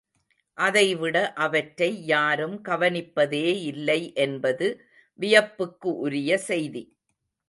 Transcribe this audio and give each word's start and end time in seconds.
அதைவிட, 0.57 1.17
அவற்றை 1.37 1.89
யாரும் 2.05 2.55
கவனிப்பதே 2.63 3.43
இல்லை 3.63 4.13
என்பது 4.15 4.67
வியப்புக்கு 5.19 5.91
உரிய 5.97 6.39
செய்தி. 6.47 6.83